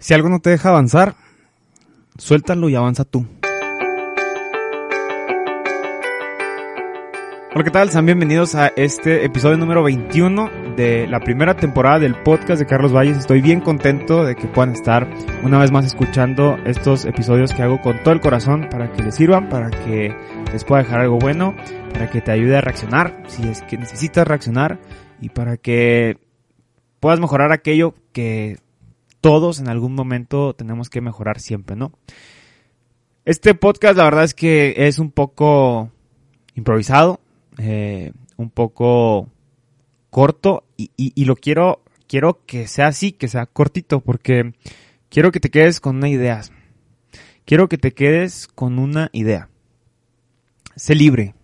[0.00, 1.16] Si algo no te deja avanzar,
[2.18, 3.26] suéltalo y avanza tú.
[7.52, 7.90] Hola, ¿qué tal?
[7.90, 12.94] Sean bienvenidos a este episodio número 21 de la primera temporada del podcast de Carlos
[12.94, 13.18] Valles.
[13.18, 15.10] Estoy bien contento de que puedan estar
[15.42, 19.16] una vez más escuchando estos episodios que hago con todo el corazón para que les
[19.16, 20.14] sirvan, para que
[20.52, 21.56] les pueda dejar algo bueno,
[21.92, 24.78] para que te ayude a reaccionar si es que necesitas reaccionar
[25.20, 26.18] y para que
[27.00, 28.58] puedas mejorar aquello que
[29.28, 31.92] todos en algún momento tenemos que mejorar siempre, ¿no?
[33.26, 35.92] Este podcast la verdad es que es un poco
[36.54, 37.20] improvisado,
[37.58, 39.28] eh, un poco
[40.08, 44.54] corto y, y, y, lo quiero, quiero que sea así, que sea cortito, porque
[45.10, 46.40] quiero que te quedes con una idea.
[47.44, 49.50] Quiero que te quedes con una idea.
[50.74, 51.34] Sé libre.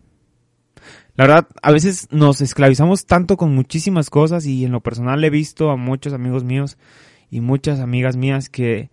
[1.16, 5.28] La verdad, a veces nos esclavizamos tanto con muchísimas cosas y en lo personal he
[5.28, 6.78] visto a muchos amigos míos
[7.34, 8.90] y muchas amigas mías que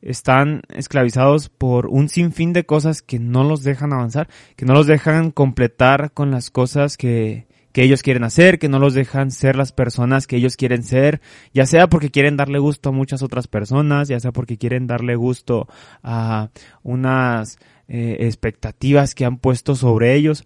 [0.00, 4.26] están esclavizados por un sinfín de cosas que no los dejan avanzar,
[4.56, 8.78] que no los dejan completar con las cosas que, que ellos quieren hacer, que no
[8.78, 11.20] los dejan ser las personas que ellos quieren ser,
[11.52, 15.14] ya sea porque quieren darle gusto a muchas otras personas, ya sea porque quieren darle
[15.14, 15.68] gusto
[16.02, 16.48] a
[16.82, 20.44] unas eh, expectativas que han puesto sobre ellos.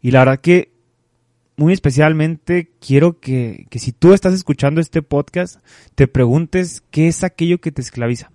[0.00, 0.71] Y la verdad que
[1.62, 5.60] muy especialmente quiero que, que si tú estás escuchando este podcast,
[5.94, 8.32] te preguntes qué es aquello que te esclaviza.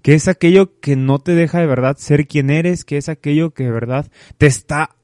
[0.00, 2.84] ¿Qué es aquello que no te deja de verdad ser quien eres?
[2.84, 4.08] ¿Qué es aquello que de verdad
[4.38, 4.94] te está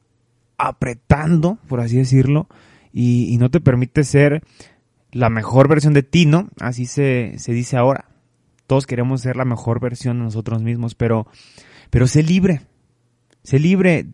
[0.57, 2.47] apretando, por así decirlo,
[2.93, 4.45] y, y no te permite ser
[5.11, 6.49] la mejor versión de ti, ¿no?
[6.61, 8.07] Así se, se dice ahora.
[8.69, 11.27] Todos queremos ser la mejor versión de nosotros mismos, pero,
[11.91, 12.61] pero sé libre.
[13.43, 14.07] Sé libre.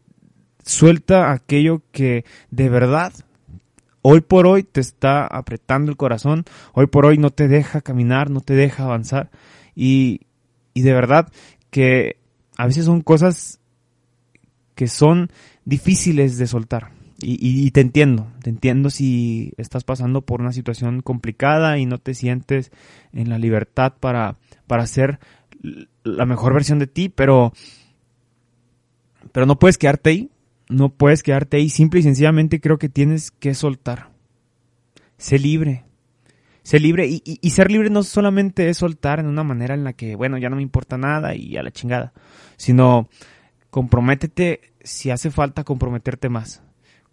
[0.64, 3.12] Suelta aquello que de verdad
[4.02, 8.30] hoy por hoy te está apretando el corazón, hoy por hoy no te deja caminar,
[8.30, 9.30] no te deja avanzar
[9.74, 10.22] y,
[10.74, 11.32] y de verdad
[11.70, 12.16] que
[12.56, 13.60] a veces son cosas
[14.74, 15.30] que son
[15.64, 16.92] difíciles de soltar.
[17.20, 22.14] Y, te entiendo, te entiendo si estás pasando por una situación complicada y no te
[22.14, 22.70] sientes
[23.12, 24.36] en la libertad para,
[24.68, 25.18] para ser
[26.04, 27.52] la mejor versión de ti, pero,
[29.32, 30.30] pero no puedes quedarte ahí,
[30.68, 34.10] no puedes quedarte ahí, simple y sencillamente creo que tienes que soltar.
[35.16, 35.84] Sé libre,
[36.62, 39.94] sé libre y, y, ser libre no solamente es soltar en una manera en la
[39.94, 42.12] que, bueno, ya no me importa nada y a la chingada,
[42.56, 43.08] sino
[43.70, 46.62] comprométete si hace falta comprometerte más.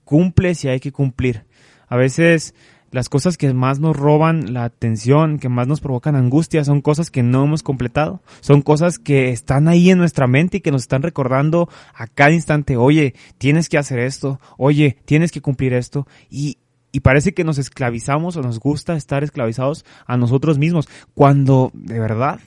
[0.03, 1.45] Cumple si hay que cumplir.
[1.87, 2.53] A veces
[2.95, 7.11] las cosas que más nos roban la atención, que más nos provocan angustia, son cosas
[7.11, 8.21] que no hemos completado.
[8.39, 12.31] Son cosas que están ahí en nuestra mente y que nos están recordando a cada
[12.31, 16.07] instante, oye, tienes que hacer esto, oye, tienes que cumplir esto.
[16.29, 16.59] Y,
[16.93, 21.99] y parece que nos esclavizamos o nos gusta estar esclavizados a nosotros mismos, cuando de
[21.99, 22.39] verdad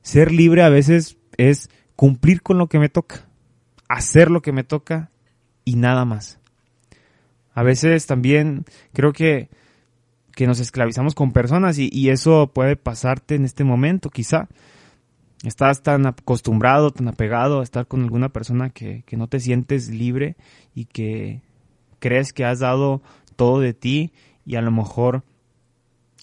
[0.00, 3.28] ser libre a veces es cumplir con lo que me toca,
[3.90, 5.10] hacer lo que me toca
[5.66, 6.38] y nada más.
[7.52, 8.64] A veces también
[8.94, 9.50] creo que,
[10.36, 14.48] que nos esclavizamos con personas y, y eso puede pasarte en este momento, quizá.
[15.42, 19.88] Estás tan acostumbrado, tan apegado a estar con alguna persona que, que no te sientes
[19.88, 20.36] libre
[20.74, 21.40] y que
[22.00, 23.00] crees que has dado
[23.36, 24.12] todo de ti
[24.44, 25.24] y a lo mejor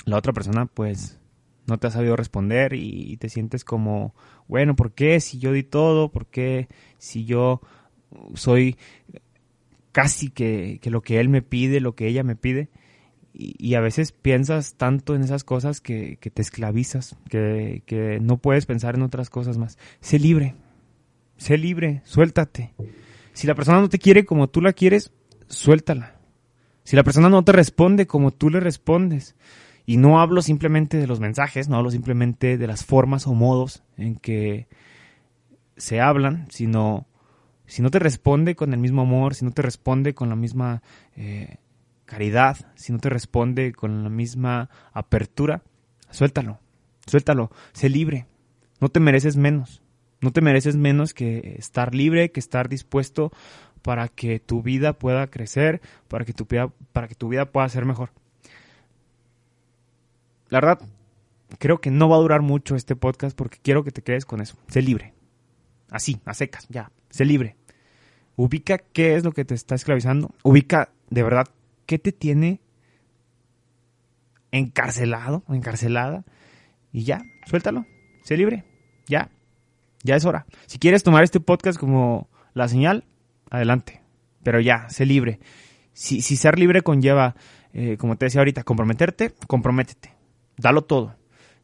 [0.06, 1.20] la otra persona pues
[1.66, 4.14] no te ha sabido responder y, te sientes como,
[4.48, 6.12] bueno, ¿por qué si yo di todo?
[6.12, 6.68] ¿Por qué
[7.00, 7.62] si yo
[8.36, 8.78] soy
[9.92, 12.70] casi que, que lo que él me pide, lo que ella me pide?
[13.34, 18.68] Y, a veces piensas tanto en esas cosas que, te esclavizas, que, que no puedes
[18.68, 19.80] pensar en otras cosas más.
[20.02, 20.56] Sé libre,
[21.38, 22.74] sé libre, suéltate.
[23.34, 25.12] Si la persona no te quiere como tú la quieres,
[25.48, 26.16] suéltala.
[26.84, 29.36] Si la persona no te responde como tú le respondes,
[29.86, 33.84] y no hablo simplemente de los mensajes, no hablo simplemente de las formas o modos
[33.98, 34.68] en que
[35.76, 37.06] se hablan, sino
[37.66, 40.82] si no te responde con el mismo amor, si no te responde con la misma
[41.16, 41.58] eh,
[42.06, 45.64] caridad, si no te responde con la misma apertura,
[46.10, 46.60] suéltalo,
[47.06, 48.28] suéltalo, sé libre,
[48.80, 49.82] no te mereces menos,
[50.22, 53.32] no te mereces menos que estar libre, que estar dispuesto
[53.82, 57.68] para que tu vida pueda crecer, para que tu vida, para que tu vida pueda
[57.70, 58.12] ser mejor.
[60.50, 60.80] La verdad,
[61.60, 64.42] creo que no va a durar mucho este podcast porque quiero que te quedes con
[64.42, 64.56] eso.
[64.68, 65.14] Sé libre.
[65.90, 66.92] Así, a secas, ya.
[67.10, 67.56] Sé libre.
[68.36, 70.34] Ubica qué es lo que te está esclavizando.
[70.44, 71.48] Ubica de verdad
[71.86, 72.62] qué te tiene
[74.52, 76.24] encarcelado o encarcelada.
[76.92, 77.86] Y ya, suéltalo.
[78.24, 78.64] Sé libre.
[79.08, 79.30] Ya.
[80.04, 80.46] Ya es hora.
[80.68, 83.06] Si quieres tomar este podcast como la señal,
[83.50, 84.02] adelante.
[84.44, 85.40] Pero ya, sé libre.
[85.94, 87.36] Si, si ser libre conlleva,
[87.74, 90.14] eh, como te decía ahorita, comprometerte, comprométete.
[90.58, 91.16] Dalo todo.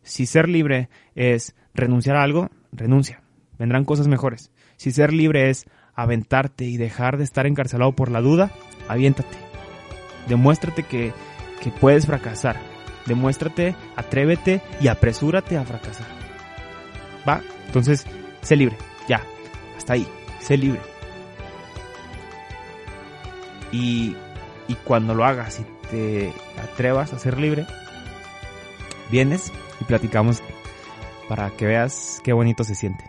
[0.01, 3.21] Si ser libre es renunciar a algo, renuncia.
[3.57, 4.51] Vendrán cosas mejores.
[4.77, 8.51] Si ser libre es aventarte y dejar de estar encarcelado por la duda,
[8.87, 9.48] aviéntate.
[10.29, 11.11] Demuéstrate que,
[11.61, 12.57] que puedes fracasar.
[13.05, 16.07] Demuéstrate, atrévete y apresúrate a fracasar.
[17.27, 17.41] ¿Va?
[17.65, 18.05] Entonces,
[18.41, 18.77] sé libre.
[19.07, 19.23] Ya.
[19.75, 20.07] Hasta ahí.
[20.39, 20.79] Sé libre.
[23.71, 24.15] Y,
[24.67, 27.65] y cuando lo hagas y te atrevas a ser libre,
[29.11, 29.51] vienes
[29.81, 30.41] y platicamos
[31.27, 33.08] para que veas qué bonito se siente.